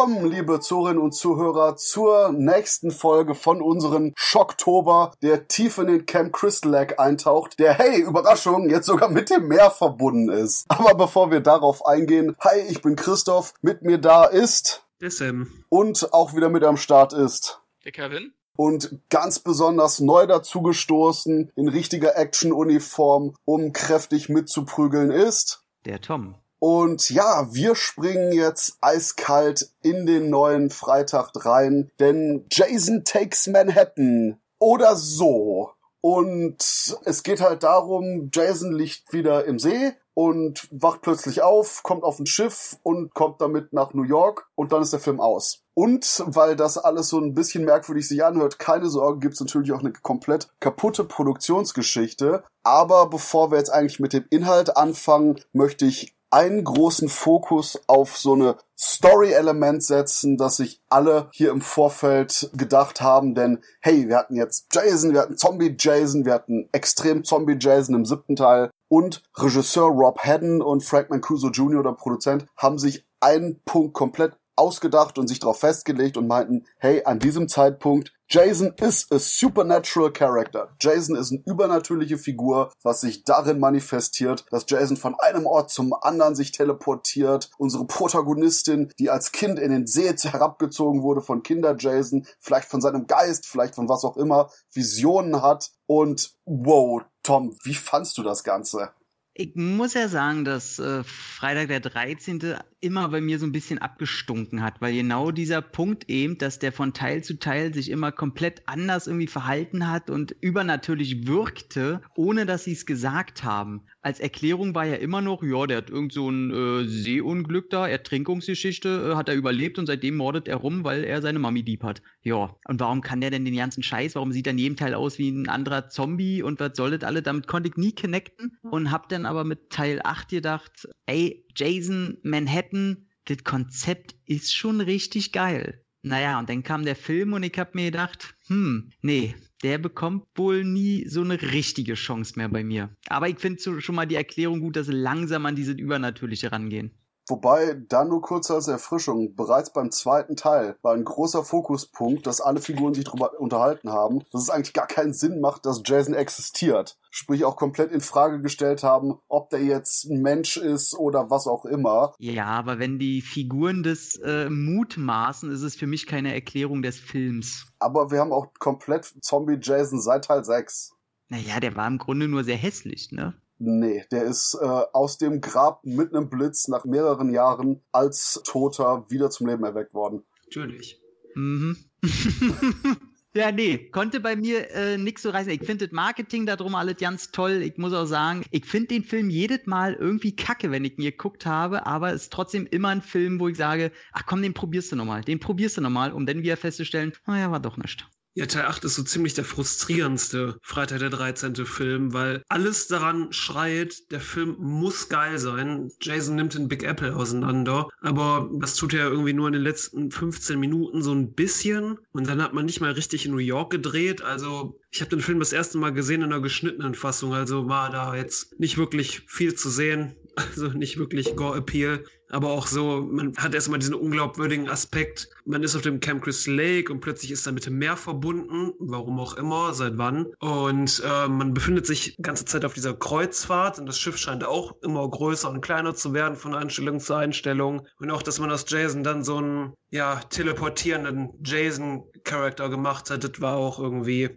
[0.00, 6.06] Willkommen, liebe Zuhörerinnen und Zuhörer, zur nächsten Folge von unserem Schocktober, der tief in den
[6.06, 10.64] Camp Crystal Lake eintaucht, der, hey, Überraschung, jetzt sogar mit dem Meer verbunden ist.
[10.68, 14.86] Aber bevor wir darauf eingehen, hi, ich bin Christoph, mit mir da ist...
[15.02, 15.64] Der Sam.
[15.68, 17.60] Und auch wieder mit am Start ist...
[17.84, 18.32] Der Kevin.
[18.56, 25.62] Und ganz besonders neu dazugestoßen, in richtiger Action-Uniform, um kräftig mitzuprügeln ist...
[25.84, 26.36] Der Tom.
[26.60, 34.38] Und ja, wir springen jetzt eiskalt in den neuen Freitag rein, denn Jason Takes Manhattan
[34.58, 35.70] oder so.
[36.02, 36.58] Und
[37.04, 42.18] es geht halt darum, Jason liegt wieder im See und wacht plötzlich auf, kommt auf
[42.18, 45.62] ein Schiff und kommt damit nach New York und dann ist der Film aus.
[45.74, 49.80] Und weil das alles so ein bisschen merkwürdig sich anhört, keine Sorge, gibt's natürlich auch
[49.80, 52.44] eine komplett kaputte Produktionsgeschichte.
[52.62, 58.16] Aber bevor wir jetzt eigentlich mit dem Inhalt anfangen, möchte ich einen großen Fokus auf
[58.16, 64.16] so eine Story-Element setzen, dass sich alle hier im Vorfeld gedacht haben, denn hey, wir
[64.16, 68.70] hatten jetzt Jason, wir hatten Zombie Jason, wir hatten extrem Zombie Jason im siebten Teil
[68.88, 74.36] und Regisseur Rob Haddon und Frank Mancuso Jr., der Produzent, haben sich einen Punkt komplett
[74.60, 80.12] ausgedacht und sich darauf festgelegt und meinten, hey, an diesem Zeitpunkt, Jason ist a supernatural
[80.12, 80.68] character.
[80.80, 85.92] Jason ist eine übernatürliche Figur, was sich darin manifestiert, dass Jason von einem Ort zum
[85.94, 87.50] anderen sich teleportiert.
[87.58, 92.80] Unsere Protagonistin, die als Kind in den See herabgezogen wurde von Kinder Jason, vielleicht von
[92.80, 95.70] seinem Geist, vielleicht von was auch immer, Visionen hat.
[95.86, 98.90] Und wow, Tom, wie fandst du das Ganze?
[99.34, 102.56] Ich muss ja sagen, dass äh, Freitag der 13.
[102.80, 106.72] immer bei mir so ein bisschen abgestunken hat, weil genau dieser Punkt eben, dass der
[106.72, 112.44] von Teil zu Teil sich immer komplett anders irgendwie verhalten hat und übernatürlich wirkte, ohne
[112.44, 113.82] dass sie es gesagt haben.
[114.02, 117.86] Als Erklärung war ja immer noch, ja, der hat irgend so ein äh, Seeunglück da,
[117.86, 121.84] Ertrinkungsgeschichte, äh, hat er überlebt und seitdem mordet er rum, weil er seine Mami lieb
[121.84, 122.02] hat.
[122.22, 124.94] Ja, und warum kann der denn den ganzen Scheiß, warum sieht er in jedem Teil
[124.94, 127.22] aus wie ein anderer Zombie und was soll das alle?
[127.22, 132.18] Damit konnte ich nie connecten und hab dann aber mit Teil 8 gedacht, ey, Jason
[132.22, 135.84] Manhattan, das Konzept ist schon richtig geil.
[136.02, 140.24] Naja, und dann kam der Film und ich hab mir gedacht, hm, nee, der bekommt
[140.34, 142.90] wohl nie so eine richtige Chance mehr bei mir.
[143.08, 146.94] Aber ich finde schon mal die Erklärung gut, dass sie langsam an diese Übernatürliche rangehen.
[147.28, 152.40] Wobei, dann nur kurz als Erfrischung, bereits beim zweiten Teil war ein großer Fokuspunkt, dass
[152.40, 156.14] alle Figuren sich darüber unterhalten haben, dass es eigentlich gar keinen Sinn macht, dass Jason
[156.14, 156.98] existiert.
[157.10, 161.48] Sprich auch komplett in Frage gestellt haben, ob der jetzt ein Mensch ist oder was
[161.48, 162.14] auch immer.
[162.18, 166.98] Ja, aber wenn die Figuren das äh, mutmaßen, ist es für mich keine Erklärung des
[166.98, 167.66] Films.
[167.80, 170.92] Aber wir haben auch komplett Zombie Jason seit Teil 6.
[171.28, 173.34] Naja, der war im Grunde nur sehr hässlich, ne?
[173.58, 179.04] Nee, der ist äh, aus dem Grab mit einem Blitz nach mehreren Jahren als Toter
[179.10, 180.22] wieder zum Leben erweckt worden.
[180.46, 180.98] Natürlich.
[181.34, 181.76] Mhm.
[183.34, 185.52] ja, nee, konnte bei mir äh, nix so reißen.
[185.52, 187.62] Ich finde das Marketing darum alles ganz toll.
[187.62, 191.04] Ich muss auch sagen, ich finde den Film jedes Mal irgendwie kacke, wenn ich ihn
[191.04, 194.54] geguckt habe, aber es ist trotzdem immer ein Film, wo ich sage, ach komm, den
[194.54, 198.08] probierst du nochmal, den probierst du nochmal, um dann wieder festzustellen, naja, war doch nicht.
[198.34, 201.56] Ja, Teil 8 ist so ziemlich der frustrierendste Freitag der 13.
[201.66, 205.90] Film, weil alles daran schreit, der Film muss geil sein.
[206.00, 210.12] Jason nimmt den Big Apple auseinander, aber das tut er irgendwie nur in den letzten
[210.12, 213.70] 15 Minuten so ein bisschen und dann hat man nicht mal richtig in New York
[213.70, 214.22] gedreht.
[214.22, 217.90] Also ich habe den Film das erste Mal gesehen in einer geschnittenen Fassung, also war
[217.90, 223.36] da jetzt nicht wirklich viel zu sehen, also nicht wirklich Gore-Appeal aber auch so, man
[223.36, 227.46] hat erstmal diesen unglaubwürdigen Aspekt, man ist auf dem Camp Crystal Lake und plötzlich ist
[227.46, 230.26] er mit dem Meer verbunden, warum auch immer, seit wann.
[230.38, 234.44] Und äh, man befindet sich die ganze Zeit auf dieser Kreuzfahrt und das Schiff scheint
[234.44, 237.86] auch immer größer und kleiner zu werden von Einstellung zu Einstellung.
[237.98, 243.40] Und auch, dass man aus Jason dann so einen, ja, teleportierenden Jason-Charakter gemacht hat, das
[243.40, 244.30] war auch irgendwie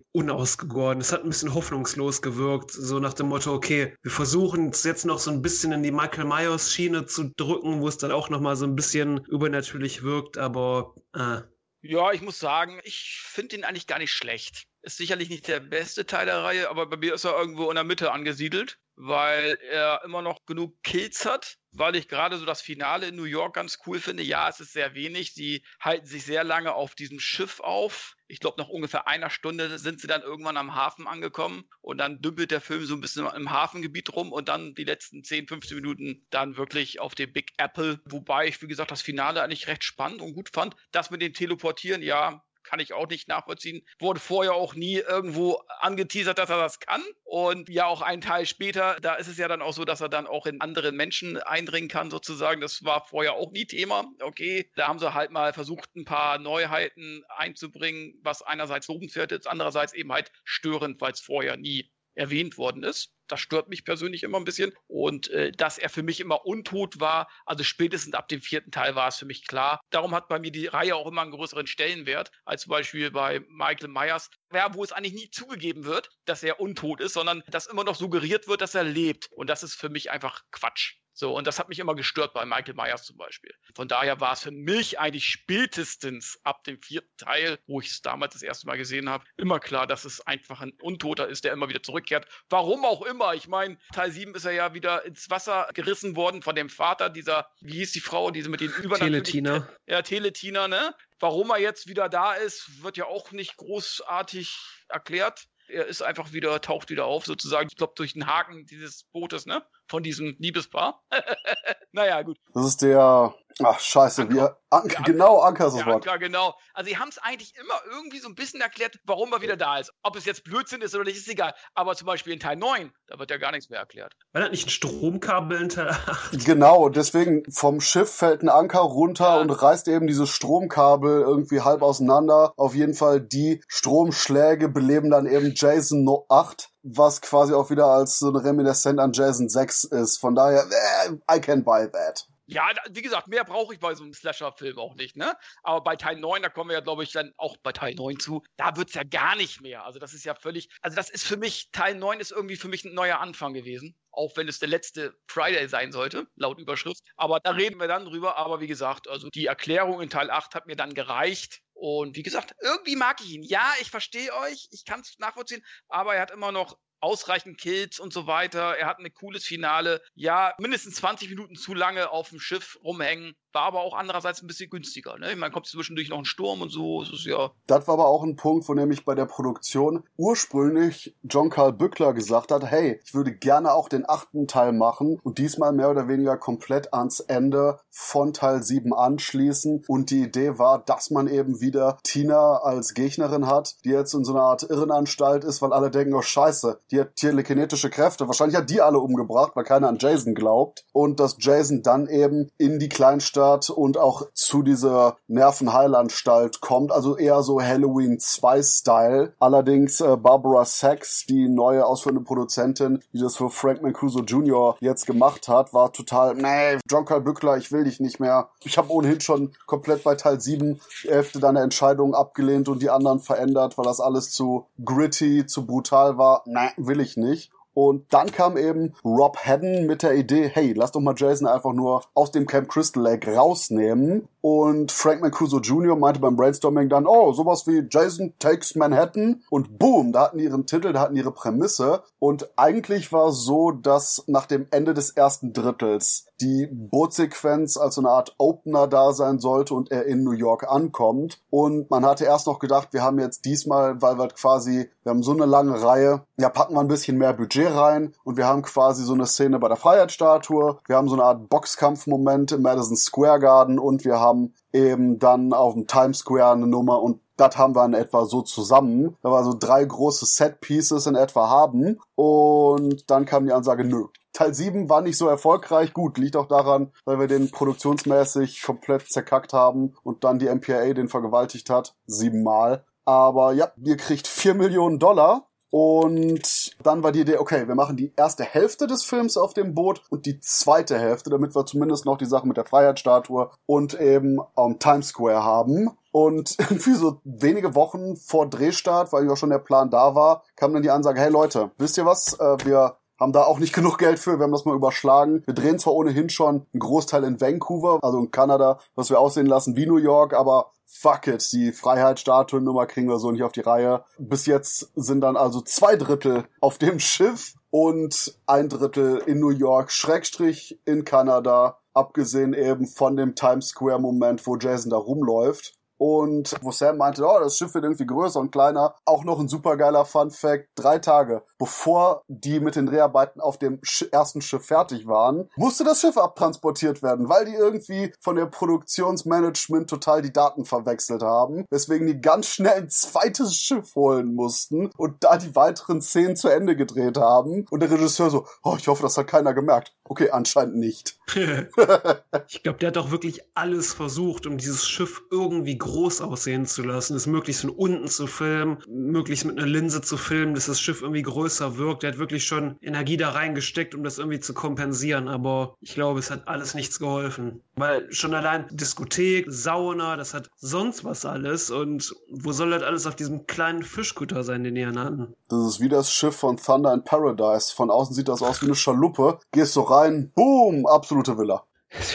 [0.43, 0.99] unausgegoren.
[0.99, 5.05] Es hat ein bisschen hoffnungslos gewirkt, so nach dem Motto, okay, wir versuchen es jetzt
[5.05, 8.55] noch so ein bisschen in die Michael Myers-Schiene zu drücken, wo es dann auch nochmal
[8.57, 11.41] so ein bisschen übernatürlich wirkt, aber äh.
[11.81, 14.65] Ja, ich muss sagen, ich finde ihn eigentlich gar nicht schlecht.
[14.81, 17.75] Ist sicherlich nicht der beste Teil der Reihe, aber bei mir ist er irgendwo in
[17.75, 22.61] der Mitte angesiedelt, weil er immer noch genug Kills hat, weil ich gerade so das
[22.61, 24.23] Finale in New York ganz cool finde.
[24.23, 25.33] Ja, es ist sehr wenig.
[25.33, 28.15] Sie halten sich sehr lange auf diesem Schiff auf.
[28.27, 32.21] Ich glaube, nach ungefähr einer Stunde sind sie dann irgendwann am Hafen angekommen und dann
[32.21, 35.75] dümpelt der Film so ein bisschen im Hafengebiet rum und dann die letzten 10, 15
[35.77, 37.99] Minuten dann wirklich auf dem Big Apple.
[38.05, 40.75] Wobei ich, wie gesagt, das Finale eigentlich recht spannend und gut fand.
[40.91, 42.43] Das mit dem Teleportieren, ja,
[42.73, 43.85] kann ich auch nicht nachvollziehen.
[43.99, 47.03] Wurde vorher auch nie irgendwo angeteasert, dass er das kann.
[47.23, 50.09] Und ja, auch einen Teil später, da ist es ja dann auch so, dass er
[50.09, 52.61] dann auch in andere Menschen eindringen kann, sozusagen.
[52.61, 54.05] Das war vorher auch nie Thema.
[54.19, 59.47] Okay, da haben sie halt mal versucht, ein paar Neuheiten einzubringen, was einerseits lobenswert ist,
[59.47, 63.11] andererseits eben halt störend, weil es vorher nie erwähnt worden ist.
[63.27, 64.73] Das stört mich persönlich immer ein bisschen.
[64.87, 68.95] Und äh, dass er für mich immer untot war, also spätestens ab dem vierten Teil
[68.95, 69.79] war es für mich klar.
[69.89, 73.39] Darum hat bei mir die Reihe auch immer einen größeren Stellenwert, als zum Beispiel bei
[73.49, 77.67] Michael Myers, ja, wo es eigentlich nie zugegeben wird, dass er untot ist, sondern dass
[77.67, 79.29] immer noch suggeriert wird, dass er lebt.
[79.31, 80.95] Und das ist für mich einfach Quatsch.
[81.13, 83.53] So, und das hat mich immer gestört bei Michael Myers zum Beispiel.
[83.75, 88.01] Von daher war es für mich eigentlich spätestens ab dem vierten Teil, wo ich es
[88.01, 91.53] damals das erste Mal gesehen habe, immer klar, dass es einfach ein Untoter ist, der
[91.53, 92.27] immer wieder zurückkehrt.
[92.49, 93.35] Warum auch immer.
[93.35, 97.09] Ich meine, Teil 7 ist er ja wieder ins Wasser gerissen worden von dem Vater
[97.09, 99.23] dieser, wie hieß die Frau, diese mit den übernatürlichen...
[99.23, 99.69] Teletina.
[99.85, 100.95] Ja, Teletina, ne?
[101.19, 104.57] Warum er jetzt wieder da ist, wird ja auch nicht großartig
[104.89, 105.47] erklärt.
[105.67, 109.45] Er ist einfach wieder, taucht wieder auf, sozusagen, ich glaube, durch den Haken dieses Bootes,
[109.45, 109.63] ne?
[109.87, 111.01] Von diesem Liebespaar.
[111.91, 112.37] naja, gut.
[112.53, 113.33] Das ist der,
[113.63, 114.33] ach, scheiße, Anker.
[114.33, 116.07] wir, Anker, Anker, genau, Anker ist das Wort.
[116.07, 116.55] Anker, genau.
[116.73, 119.77] Also, sie haben es eigentlich immer irgendwie so ein bisschen erklärt, warum er wieder da
[119.77, 119.91] ist.
[120.01, 121.53] Ob es jetzt Blödsinn ist oder nicht, ist egal.
[121.73, 124.13] Aber zum Beispiel in Teil 9, da wird ja gar nichts mehr erklärt.
[124.31, 126.45] Weil er nicht ein Stromkabel in Teil 8.
[126.45, 129.41] Genau, deswegen vom Schiff fällt ein Anker runter ja.
[129.41, 132.53] und reißt eben dieses Stromkabel irgendwie halb auseinander.
[132.57, 138.19] Auf jeden Fall die Stromschläge beleben dann eben Jason 8 was quasi auch wieder als
[138.19, 140.17] so eine Reminiscent an Jason 6 ist.
[140.17, 142.27] Von daher, eh, I can buy that.
[142.45, 145.33] Ja, wie gesagt, mehr brauche ich bei so einem Slasher-Film auch nicht, ne?
[145.63, 148.19] Aber bei Teil 9, da kommen wir ja, glaube ich, dann auch bei Teil 9
[148.19, 149.85] zu, da wird es ja gar nicht mehr.
[149.85, 152.67] Also das ist ja völlig, also das ist für mich, Teil 9 ist irgendwie für
[152.67, 153.95] mich ein neuer Anfang gewesen.
[154.11, 157.01] Auch wenn es der letzte Friday sein sollte, laut Überschrift.
[157.15, 158.37] Aber da reden wir dann drüber.
[158.37, 161.61] Aber wie gesagt, also die Erklärung in Teil 8 hat mir dann gereicht.
[161.73, 163.43] Und wie gesagt, irgendwie mag ich ihn.
[163.43, 167.99] Ja, ich verstehe euch, ich kann es nachvollziehen, aber er hat immer noch ausreichend Kills
[167.99, 168.77] und so weiter.
[168.77, 170.01] Er hat ein cooles Finale.
[170.15, 173.35] Ja, mindestens 20 Minuten zu lange auf dem Schiff rumhängen.
[173.53, 175.19] War aber auch andererseits ein bisschen günstiger.
[175.19, 175.35] Ne?
[175.35, 177.03] Meine, kommt zwischendurch noch ein Sturm und so.
[177.03, 177.51] Das ist ja.
[177.67, 182.13] Das war aber auch ein Punkt, wo nämlich bei der Produktion ursprünglich John Carl Bückler
[182.13, 186.07] gesagt hat, hey, ich würde gerne auch den achten Teil machen und diesmal mehr oder
[186.07, 189.83] weniger komplett ans Ende von Teil 7 anschließen.
[189.87, 194.23] Und die Idee war, dass man eben wieder Tina als Gegnerin hat, die jetzt in
[194.23, 198.25] so einer Art Irrenanstalt ist, weil alle denken, oh scheiße, die hat telekinetische Kräfte.
[198.25, 200.85] Wahrscheinlich hat die alle umgebracht, weil keiner an Jason glaubt.
[200.91, 206.91] Und dass Jason dann eben in die Kleinstadt Stadt und auch zu dieser Nervenheilanstalt kommt.
[206.91, 209.33] Also eher so Halloween 2 Style.
[209.39, 214.77] Allerdings äh, Barbara Sachs, die neue ausführende Produzentin, die das für Frank Mancuso Jr.
[214.79, 218.49] jetzt gemacht hat, war total, nee, John Carl Bückler, ich will dich nicht mehr.
[218.63, 222.89] Ich habe ohnehin schon komplett bei Teil 7 die Hälfte deiner Entscheidungen abgelehnt und die
[222.89, 226.43] anderen verändert, weil das alles zu gritty, zu brutal war.
[226.45, 227.51] Nee, will ich nicht.
[227.73, 231.73] Und dann kam eben Rob Haddon mit der Idee, hey, lass doch mal Jason einfach
[231.73, 235.95] nur aus dem Camp Crystal Lake rausnehmen und Frank Mancuso Jr.
[235.95, 239.41] meinte beim Brainstorming dann, oh, sowas wie Jason Takes Manhattan.
[239.49, 242.03] Und boom, da hatten die ihren Titel, da hatten ihre Prämisse.
[242.19, 247.95] Und eigentlich war es so, dass nach dem Ende des ersten Drittels die Bootsequenz als
[247.95, 251.41] so eine Art Opener da sein sollte und er in New York ankommt.
[251.49, 255.23] Und man hatte erst noch gedacht, wir haben jetzt diesmal, weil wir quasi, wir haben
[255.23, 258.61] so eine lange Reihe, ja, packen wir ein bisschen mehr Budget rein und wir haben
[258.61, 262.97] quasi so eine Szene bei der Freiheitsstatue, wir haben so eine Art Boxkampfmoment im Madison
[262.97, 267.57] Square Garden und wir haben eben dann auf dem Times Square eine Nummer und das
[267.57, 269.17] haben wir in etwa so zusammen.
[269.23, 273.83] Da war so drei große Set Pieces in etwa haben und dann kam die Ansage,
[273.83, 274.05] nö.
[274.33, 275.93] Teil 7 war nicht so erfolgreich.
[275.93, 280.93] Gut, liegt auch daran, weil wir den produktionsmäßig komplett zerkackt haben und dann die MPAA
[280.93, 281.95] den vergewaltigt hat.
[282.07, 282.83] Siebenmal.
[283.05, 287.97] Aber ja, ihr kriegt vier Millionen Dollar und dann war die Idee, okay, wir machen
[287.97, 292.05] die erste Hälfte des Films auf dem Boot und die zweite Hälfte, damit wir zumindest
[292.05, 295.91] noch die Sache mit der Freiheitsstatue und eben am Times Square haben.
[296.11, 300.73] Und irgendwie so wenige Wochen vor Drehstart, weil ja schon der Plan da war, kam
[300.73, 302.39] dann die Ansage, hey Leute, wisst ihr was?
[302.39, 305.43] Äh, wir haben da auch nicht genug Geld für, wir haben das mal überschlagen.
[305.45, 309.47] Wir drehen zwar ohnehin schon einen Großteil in Vancouver, also in Kanada, was wir aussehen
[309.47, 313.61] lassen wie New York, aber fuck it, die Freiheitsstatuen-Nummer kriegen wir so nicht auf die
[313.61, 314.03] Reihe.
[314.19, 319.49] Bis jetzt sind dann also zwei Drittel auf dem Schiff und ein Drittel in New
[319.49, 325.73] York, Schrägstrich in Kanada, abgesehen eben von dem Times Square Moment, wo Jason da rumläuft.
[326.05, 328.93] Und wo Sam meinte, oh, das Schiff wird irgendwie größer und kleiner.
[329.05, 330.67] Auch noch ein supergeiler Fun Fact.
[330.75, 333.79] Drei Tage bevor die mit den Dreharbeiten auf dem
[334.11, 339.89] ersten Schiff fertig waren, musste das Schiff abtransportiert werden, weil die irgendwie von der Produktionsmanagement
[339.89, 341.63] total die Daten verwechselt haben.
[341.69, 346.49] Weswegen die ganz schnell ein zweites Schiff holen mussten und da die weiteren Szenen zu
[346.49, 347.65] Ende gedreht haben.
[347.71, 349.93] Und der Regisseur so, oh, ich hoffe, das hat keiner gemerkt.
[350.05, 351.17] Okay, anscheinend nicht.
[352.47, 356.83] ich glaube, der hat doch wirklich alles versucht, um dieses Schiff irgendwie groß aussehen zu
[356.83, 360.79] lassen, es möglichst von unten zu filmen, möglichst mit einer Linse zu filmen, dass das
[360.79, 362.03] Schiff irgendwie größer wirkt.
[362.03, 365.27] Der hat wirklich schon Energie da reingesteckt, um das irgendwie zu kompensieren.
[365.27, 367.61] Aber ich glaube, es hat alles nichts geholfen.
[367.75, 371.71] Weil schon allein Diskothek, Sauna, das hat sonst was alles.
[371.71, 375.33] Und wo soll das alles auf diesem kleinen Fischkutter sein, den die hatten?
[375.47, 377.73] Das ist wie das Schiff von Thunder in Paradise.
[377.73, 379.39] Von außen sieht das aus wie eine Schaluppe.
[379.51, 381.63] Gehst so rein, boom, absolute Villa.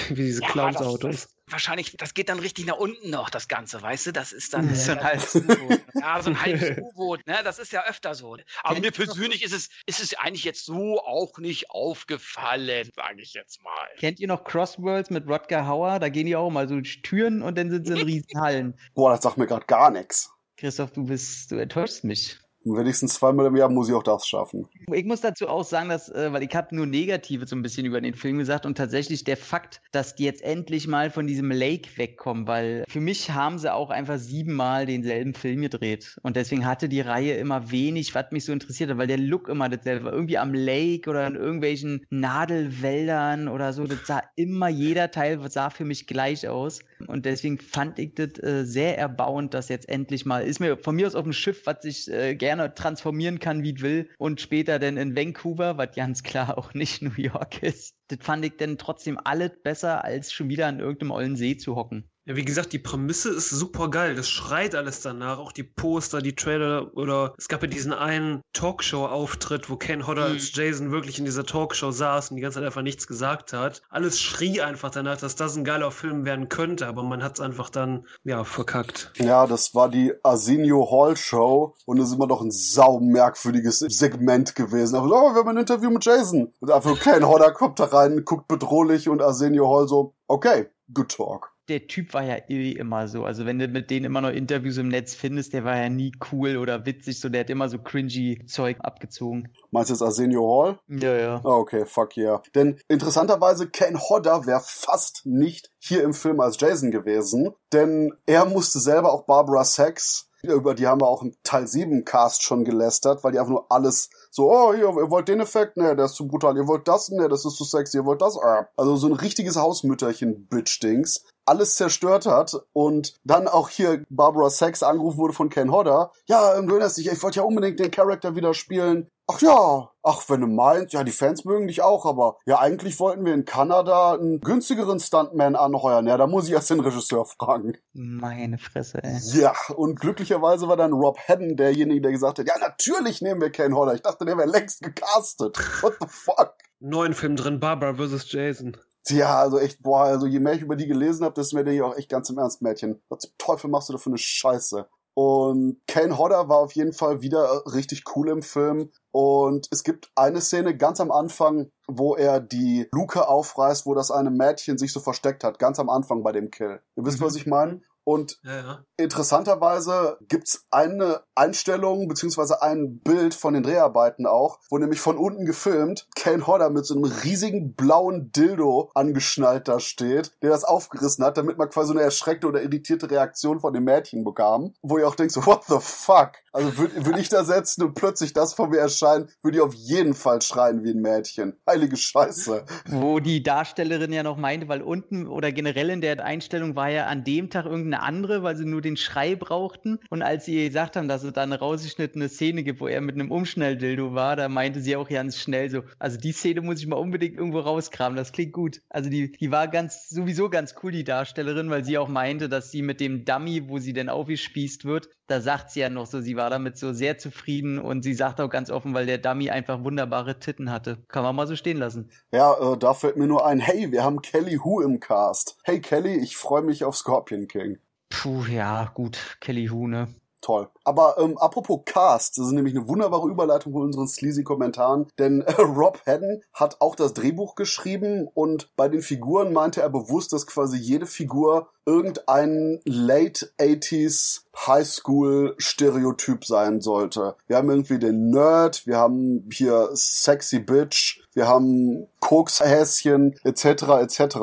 [0.09, 4.09] wie diese ja, Clowns-Autos wahrscheinlich, das geht dann richtig nach unten noch, das Ganze, weißt
[4.09, 4.13] du?
[4.13, 5.81] Das ist dann so ein halbes U-Boot.
[5.95, 7.39] Ja, so ein halbes U-Boot, ne?
[7.45, 8.37] Das ist ja öfter so.
[8.63, 13.35] Aber mir persönlich ist es, ist es eigentlich jetzt so auch nicht aufgefallen, sage ich
[13.35, 13.89] jetzt mal.
[13.99, 15.99] Kennt ihr noch Crossworlds mit Rodger Hauer?
[15.99, 18.79] Da gehen die auch mal so Türen und dann sind sie in Riesenhallen.
[18.95, 20.31] Boah, das sagt mir gerade gar nichts.
[20.57, 22.39] Christoph, du bist, du enttäuschst mich.
[22.77, 24.67] Wenigstens zweimal im Jahr muss ich auch das schaffen.
[24.93, 27.87] Ich muss dazu auch sagen, dass, äh, weil ich habe nur Negative so ein bisschen
[27.87, 31.51] über den Film gesagt und tatsächlich der Fakt, dass die jetzt endlich mal von diesem
[31.51, 36.67] Lake wegkommen, weil für mich haben sie auch einfach siebenmal denselben Film gedreht und deswegen
[36.67, 40.07] hatte die Reihe immer wenig, was mich so interessiert hat, weil der Look immer dasselbe
[40.07, 40.13] war.
[40.13, 45.71] Irgendwie am Lake oder in irgendwelchen Nadelwäldern oder so, das sah immer, jeder Teil sah
[45.71, 50.27] für mich gleich aus und deswegen fand ich das äh, sehr erbauend, dass jetzt endlich
[50.27, 53.63] mal, ist mir von mir aus auf dem Schiff, was ich äh, gerne transformieren kann,
[53.63, 54.11] wie ich will.
[54.19, 57.95] Und später dann in Vancouver, was ganz klar auch nicht New York ist.
[58.09, 61.77] Das fand ich dann trotzdem alles besser, als schon wieder an irgendeinem ollen See zu
[61.77, 62.09] hocken.
[62.29, 64.15] Ja, wie gesagt, die Prämisse ist super geil.
[64.15, 65.39] Das schreit alles danach.
[65.39, 70.27] Auch die Poster, die Trailer oder es gab ja diesen einen Talkshow-Auftritt, wo Ken Hodder
[70.27, 70.35] mhm.
[70.35, 73.81] als Jason wirklich in dieser Talkshow saß und die ganze Zeit einfach nichts gesagt hat.
[73.89, 77.41] Alles schrie einfach danach, dass das ein geiler Film werden könnte, aber man hat es
[77.41, 79.11] einfach dann, ja, verkackt.
[79.17, 84.55] Ja, das war die Arsenio Hall Show und es ist immer noch ein saumerkwürdiges Segment
[84.55, 84.97] gewesen.
[84.97, 86.53] Aber oh, wir haben ein Interview mit Jason.
[86.61, 91.09] Und einfach Ken Hodder kommt da rein, guckt bedrohlich und Arsenio Hall so, okay, good
[91.09, 93.25] talk der Typ war ja eh immer so.
[93.25, 96.13] Also wenn du mit denen immer noch Interviews im Netz findest, der war ja nie
[96.33, 99.53] cool oder witzig, so der hat immer so cringy Zeug abgezogen.
[99.71, 100.79] Meinst du jetzt Arsenio Hall?
[100.89, 101.41] Ja, ja.
[101.45, 102.43] Ah, okay, fuck yeah.
[102.55, 108.47] Denn interessanterweise Ken Hodder wäre fast nicht hier im Film als Jason gewesen, denn er
[108.47, 112.65] musste selber auch Barbara Sachs über die haben wir auch im Teil 7 Cast schon
[112.65, 115.77] gelästert, weil die einfach nur alles so, oh, hier, ihr wollt den Effekt?
[115.77, 116.57] Ne, der ist zu brutal.
[116.57, 117.09] Ihr wollt das?
[117.09, 117.99] Ne, das ist zu sexy.
[117.99, 118.39] Ihr wollt das?
[118.39, 118.69] Ah.
[118.77, 125.19] Also so ein richtiges Hausmütterchen-Bitch-Dings alles zerstört hat und dann auch hier Barbara Sachs angerufen
[125.19, 126.13] wurde von Ken Hodder.
[126.27, 129.09] Ja, du erinnerst dich, ich wollte ja unbedingt den Charakter wieder spielen.
[129.31, 132.99] Ach ja, ach, wenn du meinst, ja, die Fans mögen dich auch, aber ja, eigentlich
[132.99, 136.07] wollten wir in Kanada einen günstigeren Stuntman anheuern.
[136.07, 137.77] Ja, da muss ich erst den Regisseur fragen.
[137.93, 139.19] Meine Fresse, ey.
[139.35, 143.51] Ja, und glücklicherweise war dann Rob Hedden derjenige, der gesagt hat, ja, natürlich nehmen wir
[143.51, 143.95] Ken Hodder.
[143.95, 145.59] Ich dachte, der wäre längst gecastet.
[145.83, 146.55] What the fuck?
[146.81, 148.33] Neuen Film drin, Barbara vs.
[148.33, 148.79] Jason.
[149.11, 151.77] Ja, also echt, boah, also je mehr ich über die gelesen habe, desto mehr denke
[151.77, 153.03] ich auch echt ganz im Ernst, Mädchen.
[153.09, 154.89] Was zum Teufel machst du da für eine Scheiße?
[155.15, 158.93] Und Kane Hodder war auf jeden Fall wieder richtig cool im Film.
[159.11, 164.13] Und es gibt eine Szene ganz am Anfang, wo er die Luke aufreißt, wo das
[164.13, 165.59] eine Mädchen sich so versteckt hat.
[165.59, 166.81] Ganz am Anfang bei dem Kill.
[166.95, 167.25] Ihr wisst, mhm.
[167.25, 167.81] was ich meine?
[168.09, 168.85] Und ja, ja.
[168.97, 175.45] interessanterweise gibt's eine Einstellung beziehungsweise ein Bild von den Dreharbeiten auch, wo nämlich von unten
[175.45, 181.23] gefilmt Kane Hodder mit so einem riesigen blauen Dildo angeschnallt da steht, der das aufgerissen
[181.23, 184.73] hat, damit man quasi eine erschreckte oder irritierte Reaktion von dem Mädchen bekam.
[184.81, 186.33] Wo ihr auch denkt so, what the fuck?
[186.55, 189.75] Also würde würd ich da setzen und plötzlich das vor mir erscheinen, würde ich auf
[189.75, 191.59] jeden Fall schreien wie ein Mädchen.
[191.69, 192.65] Heilige Scheiße.
[192.89, 197.05] Wo die Darstellerin ja noch meinte, weil unten oder generell in der Einstellung war ja
[197.05, 199.99] an dem Tag irgendeine andere, weil sie nur den Schrei brauchten.
[200.11, 203.15] Und als sie gesagt haben, dass es da eine rausgeschnittene Szene gibt, wo er mit
[203.15, 206.87] einem Umschnelldildo war, da meinte sie auch ganz schnell so, also die Szene muss ich
[206.87, 208.83] mal unbedingt irgendwo rauskramen, das klingt gut.
[208.89, 212.71] Also die, die war ganz, sowieso ganz cool, die Darstellerin, weil sie auch meinte, dass
[212.71, 216.21] sie mit dem Dummy, wo sie denn aufgespießt wird, da sagt sie ja noch so,
[216.21, 219.51] sie war damit so sehr zufrieden und sie sagt auch ganz offen, weil der Dummy
[219.51, 221.05] einfach wunderbare Titten hatte.
[221.09, 222.11] Kann man mal so stehen lassen.
[222.33, 225.59] Ja, äh, da fällt mir nur ein, hey, wir haben Kelly Who im Cast.
[225.65, 227.79] Hey Kelly, ich freue mich auf Scorpion King.
[228.11, 230.09] Puh, ja, gut, Kelly Hu, ne?
[230.41, 230.69] toll.
[230.85, 235.43] Aber ähm, apropos Cast, das ist nämlich eine wunderbare Überleitung von unseren sleazy Kommentaren, denn
[235.43, 240.33] äh, Rob Haddon hat auch das Drehbuch geschrieben und bei den Figuren meinte er bewusst,
[240.33, 247.37] dass quasi jede Figur irgendein Late 80s Highschool Stereotyp sein sollte.
[247.47, 253.65] Wir haben irgendwie den Nerd, wir haben hier Sexy Bitch, wir haben Kokshäschen etc.
[254.03, 254.37] etc.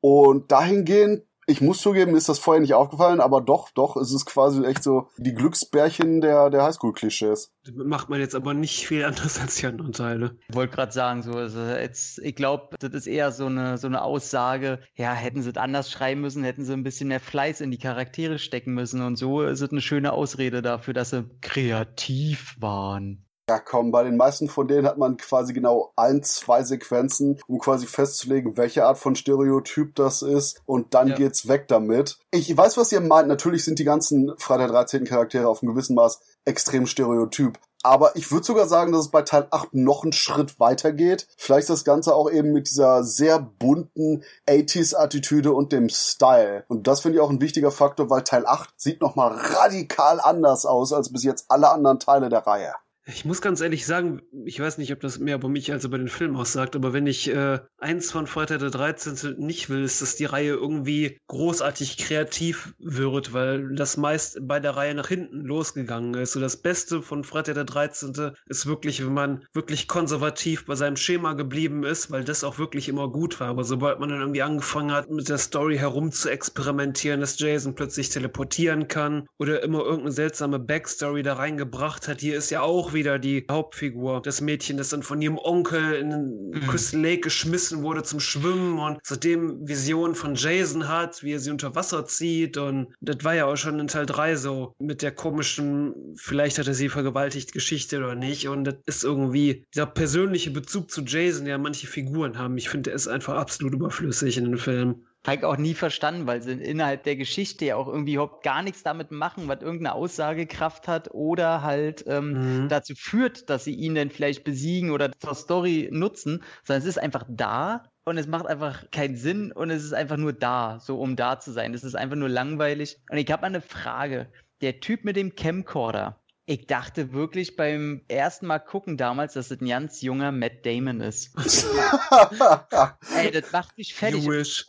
[0.00, 4.26] Und dahingehend ich muss zugeben, ist das vorher nicht aufgefallen, aber doch, doch, es ist
[4.26, 7.52] quasi echt so die Glücksbärchen der, der Highschool-Klischees.
[7.74, 10.36] Macht man jetzt aber nicht viel anders als die anderen Teile.
[10.48, 13.88] Ich wollte gerade sagen, so, also jetzt, ich glaube, das ist eher so eine, so
[13.88, 17.60] eine Aussage, ja, hätten sie es anders schreiben müssen, hätten sie ein bisschen mehr Fleiß
[17.60, 21.28] in die Charaktere stecken müssen und so ist es eine schöne Ausrede dafür, dass sie
[21.40, 23.26] kreativ waren.
[23.48, 27.58] Ja, komm, bei den meisten von denen hat man quasi genau ein, zwei Sequenzen, um
[27.58, 31.16] quasi festzulegen, welche Art von Stereotyp das ist und dann ja.
[31.16, 32.18] geht's weg damit.
[32.30, 33.26] Ich weiß, was ihr meint.
[33.26, 37.58] Natürlich sind die ganzen Freitag 13 Charaktere auf einem gewissen Maß extrem stereotyp.
[37.82, 41.26] Aber ich würde sogar sagen, dass es bei Teil 8 noch einen Schritt weiter geht.
[41.36, 46.64] Vielleicht das Ganze auch eben mit dieser sehr bunten 80s-Attitüde und dem Style.
[46.68, 50.64] Und das finde ich auch ein wichtiger Faktor, weil Teil 8 sieht nochmal radikal anders
[50.64, 52.72] aus als bis jetzt alle anderen Teile der Reihe.
[53.04, 55.98] Ich muss ganz ehrlich sagen, ich weiß nicht, ob das mehr über mich als über
[55.98, 59.34] den Film aussagt, aber wenn ich äh, eins von Freitag der 13.
[59.38, 64.76] nicht will, ist, dass die Reihe irgendwie großartig kreativ wird, weil das meist bei der
[64.76, 66.36] Reihe nach hinten losgegangen ist.
[66.36, 68.36] Und das Beste von Freitag der 13.
[68.46, 72.88] ist wirklich, wenn man wirklich konservativ bei seinem Schema geblieben ist, weil das auch wirklich
[72.88, 73.48] immer gut war.
[73.48, 77.74] Aber sobald man dann irgendwie angefangen hat, mit der Story herum zu experimentieren, dass Jason
[77.74, 82.91] plötzlich teleportieren kann oder immer irgendeine seltsame Backstory da reingebracht hat, hier ist ja auch
[82.94, 86.66] wieder die Hauptfigur, das Mädchen, das dann von ihrem Onkel in den mhm.
[86.66, 91.50] Crystal Lake geschmissen wurde zum Schwimmen und seitdem Visionen von Jason hat, wie er sie
[91.50, 95.12] unter Wasser zieht und das war ja auch schon in Teil 3 so mit der
[95.12, 100.50] komischen, vielleicht hat er sie vergewaltigt Geschichte oder nicht und das ist irgendwie dieser persönliche
[100.50, 102.56] Bezug zu Jason, der manche Figuren haben.
[102.58, 105.04] Ich finde, der ist einfach absolut überflüssig in den Film.
[105.24, 108.62] Habe ich auch nie verstanden, weil sie innerhalb der Geschichte ja auch irgendwie überhaupt gar
[108.62, 112.68] nichts damit machen, was irgendeine Aussagekraft hat oder halt ähm, mhm.
[112.68, 116.98] dazu führt, dass sie ihn dann vielleicht besiegen oder zur Story nutzen, sondern es ist
[116.98, 120.98] einfach da und es macht einfach keinen Sinn und es ist einfach nur da, so
[120.98, 121.72] um da zu sein.
[121.72, 122.98] Es ist einfach nur langweilig.
[123.08, 124.32] Und ich habe mal eine Frage.
[124.60, 126.21] Der Typ mit dem Camcorder,
[126.52, 131.00] ich dachte wirklich beim ersten Mal gucken damals, dass es ein ganz junger Matt Damon
[131.00, 131.34] ist.
[133.16, 134.26] Ey, das macht mich fertig.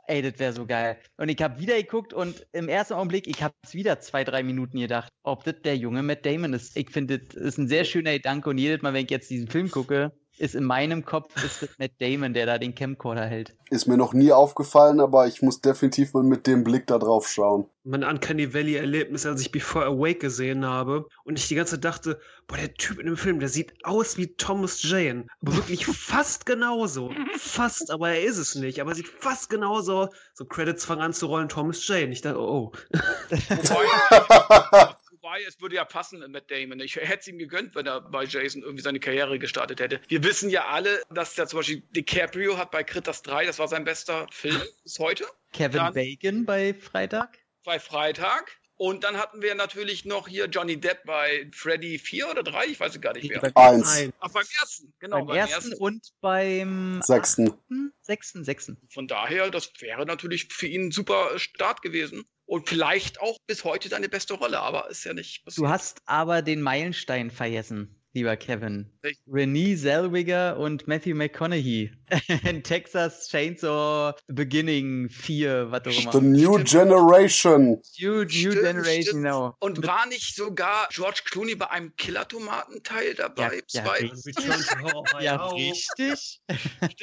[0.08, 0.98] Ey, das wäre so geil.
[1.18, 4.44] Und ich habe wieder geguckt und im ersten Augenblick, ich habe es wieder zwei, drei
[4.44, 6.78] Minuten gedacht, ob das der junge Matt Damon ist.
[6.78, 9.50] Ich finde, das ist ein sehr schöner Gedanke und jedes Mal, wenn ich jetzt diesen
[9.50, 13.56] Film gucke, ist in meinem Kopf ist das Matt Damon, der da den Camcorder hält.
[13.70, 17.28] Ist mir noch nie aufgefallen, aber ich muss definitiv mal mit dem Blick da drauf
[17.28, 17.66] schauen.
[17.84, 21.86] Mein Uncanny Valley Erlebnis, als ich Before Awake gesehen habe und ich die ganze Zeit
[21.86, 25.28] dachte, boah, der Typ in dem Film, der sieht aus wie Thomas Jane.
[25.42, 27.12] Aber wirklich fast genauso.
[27.38, 28.80] Fast, aber er ist es nicht.
[28.80, 30.10] Aber er sieht fast genauso.
[30.34, 32.12] So Credits fangen an zu rollen, Thomas Jane.
[32.12, 32.72] Ich dachte, oh.
[32.72, 32.94] oh.
[35.34, 36.80] Wobei, es würde ja passen mit Damon.
[36.80, 40.00] Ich hätte es ihm gegönnt, wenn er bei Jason irgendwie seine Karriere gestartet hätte.
[40.08, 43.68] Wir wissen ja alle, dass der zum Beispiel DiCaprio hat bei Critters 3, das war
[43.68, 45.26] sein bester Film bis heute.
[45.52, 47.40] Kevin Dann, Bacon bei Freitag?
[47.64, 48.60] Bei Freitag.
[48.76, 52.80] Und dann hatten wir natürlich noch hier Johnny Depp bei Freddy 4 oder 3, ich
[52.80, 53.42] weiß es gar nicht mehr.
[53.56, 54.12] Eins.
[54.20, 55.18] Ach, beim ersten, genau.
[55.18, 57.54] Beim, beim ersten, ersten, und beim sechsten.
[58.02, 58.78] Sechsten, sechsten.
[58.90, 62.26] Von daher, das wäre natürlich für ihn ein super Start gewesen.
[62.46, 65.66] Und vielleicht auch bis heute deine beste Rolle, aber ist ja nicht passiert.
[65.66, 68.93] Du hast aber den Meilenstein vergessen lieber Kevin.
[69.06, 71.92] Ich Renee Zellweger und Matthew McConaughey
[72.50, 76.12] in Texas Chainsaw Beginning 4, was auch immer.
[76.14, 76.70] The New stimmt.
[76.70, 77.82] Generation.
[78.00, 79.24] New, new stimmt, Generation, stimmt.
[79.24, 79.56] genau.
[79.60, 83.62] Und Mit war nicht sogar George Clooney bei einem Killer-Tomatenteil dabei?
[83.72, 84.36] Ja, ja, richtig.
[85.20, 86.42] ja, richtig.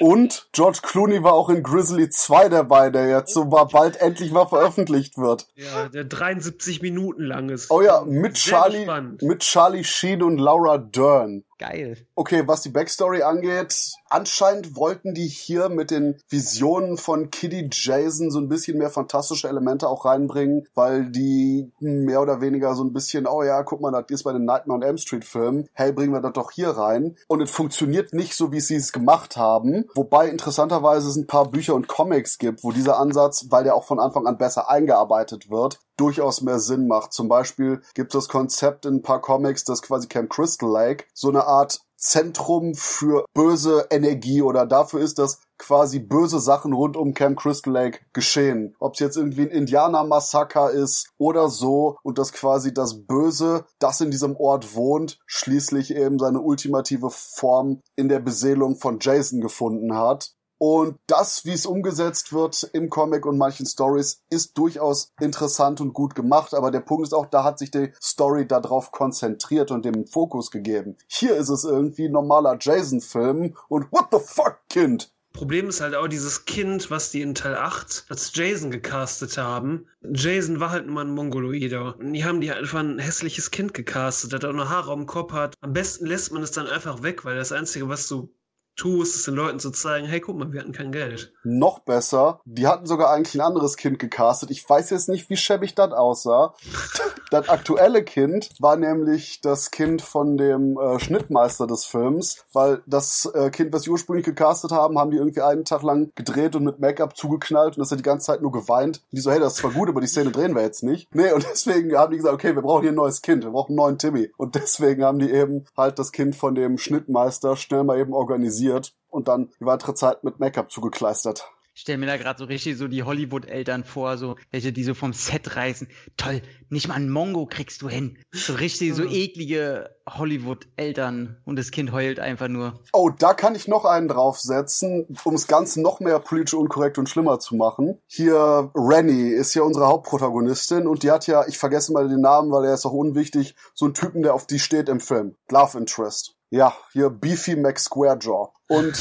[0.00, 4.46] Und George Clooney war auch in Grizzly 2 dabei, der jetzt so bald endlich mal
[4.46, 5.48] veröffentlicht wird.
[5.54, 7.70] Ja, der 73 Minuten lang ist.
[7.70, 8.86] Oh ja, mit Charlie,
[9.20, 11.44] mit Charlie Sheen und Laura Dern.
[11.60, 11.98] Geil.
[12.14, 18.30] Okay, was die Backstory angeht, anscheinend wollten die hier mit den Visionen von Kitty Jason
[18.30, 22.92] so ein bisschen mehr fantastische Elemente auch reinbringen, weil die mehr oder weniger so ein
[22.92, 25.92] bisschen, oh ja, guck mal, das ist bei den Nightmare on Elm Street Filmen, hey,
[25.92, 27.16] bringen wir das doch hier rein.
[27.28, 29.86] Und es funktioniert nicht so, wie sie es gemacht haben.
[29.94, 33.84] Wobei interessanterweise es ein paar Bücher und Comics gibt, wo dieser Ansatz, weil der auch
[33.84, 37.12] von Anfang an besser eingearbeitet wird, durchaus mehr Sinn macht.
[37.12, 41.04] Zum Beispiel gibt es das Konzept in ein paar Comics, dass quasi Camp Crystal Lake
[41.12, 46.96] so eine Art Zentrum für böse Energie oder dafür ist, dass quasi böse Sachen rund
[46.96, 48.74] um Camp Crystal Lake geschehen.
[48.80, 54.00] Ob es jetzt irgendwie ein Indianer-Massaker ist oder so und dass quasi das Böse, das
[54.00, 59.94] in diesem Ort wohnt, schließlich eben seine ultimative Form in der Beseelung von Jason gefunden
[59.94, 60.32] hat.
[60.62, 65.94] Und das, wie es umgesetzt wird im Comic und manchen Stories, ist durchaus interessant und
[65.94, 66.52] gut gemacht.
[66.52, 70.50] Aber der Punkt ist auch, da hat sich die Story darauf konzentriert und dem Fokus
[70.50, 70.98] gegeben.
[71.06, 75.10] Hier ist es irgendwie normaler Jason-Film und what the fuck, Kind?
[75.32, 79.86] Problem ist halt auch dieses Kind, was die in Teil 8 als Jason gecastet haben.
[80.02, 81.96] Jason war halt nur ein Mongoloider.
[81.96, 85.32] Und die haben die einfach ein hässliches Kind gecastet, das auch noch Haare am Kopf
[85.32, 85.54] hat.
[85.62, 88.34] Am besten lässt man es dann einfach weg, weil das Einzige, was du
[88.80, 91.32] tust, es den Leuten zu zeigen, hey, guck mal, wir hatten kein Geld.
[91.44, 94.50] Noch besser, die hatten sogar eigentlich ein anderes Kind gecastet.
[94.50, 96.54] Ich weiß jetzt nicht, wie schäbig das aussah.
[97.30, 103.30] das aktuelle Kind war nämlich das Kind von dem äh, Schnittmeister des Films, weil das
[103.34, 106.64] äh, Kind, was sie ursprünglich gecastet haben, haben die irgendwie einen Tag lang gedreht und
[106.64, 109.02] mit Make-up zugeknallt und das hat die ganze Zeit nur geweint.
[109.10, 111.14] Und die so, hey, das ist zwar gut, aber die Szene drehen wir jetzt nicht.
[111.14, 113.72] Nee, und deswegen haben die gesagt, okay, wir brauchen hier ein neues Kind, wir brauchen
[113.72, 114.30] einen neuen Timmy.
[114.38, 118.69] Und deswegen haben die eben halt das Kind von dem Schnittmeister schnell mal eben organisiert
[119.08, 121.50] und dann die weitere Zeit mit Make-up zugekleistert.
[121.80, 124.92] Ich stelle mir da gerade so richtig so die Hollywood-Eltern vor, so welche, die so
[124.92, 125.88] vom Set reißen.
[126.16, 128.18] Toll, nicht mal ein Mongo kriegst du hin.
[128.32, 132.82] So richtig so eklige Hollywood-Eltern und das Kind heult einfach nur.
[132.92, 137.08] Oh, da kann ich noch einen draufsetzen, um das Ganze noch mehr politisch unkorrekt und
[137.08, 137.98] schlimmer zu machen.
[138.06, 142.50] Hier, Rennie ist ja unsere Hauptprotagonistin und die hat ja, ich vergesse mal den Namen,
[142.50, 145.36] weil er ist auch unwichtig, so einen Typen, der auf die steht im Film.
[145.50, 146.34] Love Interest.
[146.50, 148.50] Ja, hier Beefy McSquarejaw.
[148.70, 148.94] Und,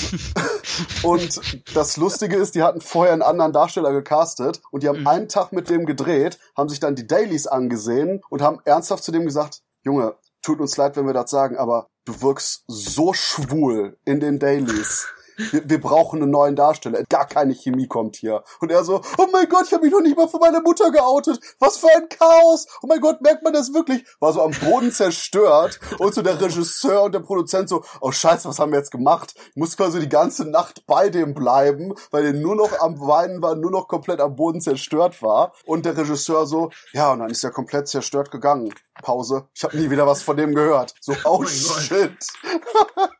[1.04, 5.08] und das Lustige ist, die hatten vorher einen anderen Darsteller gecastet und die haben Mhm.
[5.08, 9.12] einen Tag mit dem gedreht, haben sich dann die Dailies angesehen und haben ernsthaft zu
[9.12, 13.96] dem gesagt, Junge, tut uns leid, wenn wir das sagen, aber du wirkst so schwul
[14.06, 15.08] in den Dailies.
[15.52, 17.04] Wir, brauchen einen neuen Darsteller.
[17.10, 18.44] Gar keine Chemie kommt hier.
[18.60, 20.92] Und er so, oh mein Gott, ich habe mich noch nicht mal von meiner Mutter
[20.92, 21.40] geoutet.
[21.60, 22.68] Was für ein Chaos.
[22.82, 24.06] Oh mein Gott, merkt man das wirklich?
[24.20, 25.80] War so am Boden zerstört.
[25.98, 29.34] Und so der Regisseur und der Produzent so, oh scheiße, was haben wir jetzt gemacht?
[29.52, 33.42] Ich muss quasi die ganze Nacht bei dem bleiben, weil der nur noch am Weinen
[33.42, 35.54] war, nur noch komplett am Boden zerstört war.
[35.66, 38.74] Und der Regisseur so, ja, und dann ist er komplett zerstört gegangen.
[39.02, 39.48] Pause.
[39.54, 40.94] Ich habe nie wieder was von dem gehört.
[41.00, 41.50] So, oh, Gott.
[41.50, 42.28] shit.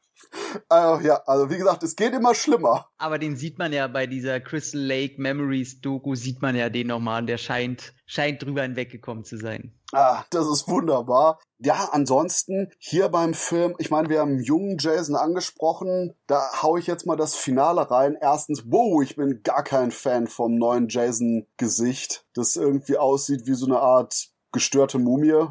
[0.72, 2.88] äh, ja, also wie gesagt, es geht immer schlimmer.
[2.98, 6.88] Aber den sieht man ja bei dieser Crystal Lake Memories Doku, sieht man ja den
[6.88, 7.26] nochmal.
[7.26, 9.74] Der scheint, scheint drüber hinweggekommen zu sein.
[9.92, 11.40] Ah, das ist wunderbar.
[11.58, 16.14] Ja, ansonsten hier beim Film, ich meine, wir haben jungen Jason angesprochen.
[16.28, 18.18] Da hau ich jetzt mal das Finale rein.
[18.20, 23.66] Erstens, wow, ich bin gar kein Fan vom neuen Jason-Gesicht, das irgendwie aussieht wie so
[23.66, 25.48] eine Art gestörte Mumie.